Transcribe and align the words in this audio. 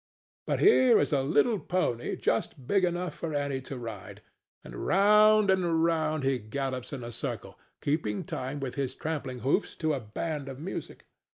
But 0.47 0.59
here 0.61 0.97
is 0.99 1.13
a 1.13 1.21
little 1.21 1.59
pony 1.59 2.15
just 2.15 2.65
big 2.65 2.83
enough 2.85 3.13
for 3.13 3.35
Annie 3.35 3.61
to 3.61 3.77
ride, 3.77 4.23
and 4.63 4.73
round 4.87 5.51
and 5.51 5.83
round 5.83 6.23
he 6.23 6.39
gallops 6.39 6.91
in 6.91 7.03
a 7.03 7.11
circle, 7.11 7.59
keeping 7.81 8.23
time 8.23 8.59
with 8.59 8.73
his 8.73 8.95
trampling 8.95 9.41
hoofs 9.41 9.75
to 9.75 9.93
a 9.93 9.99
band 9.99 10.49
of 10.49 10.59
music. 10.59 11.05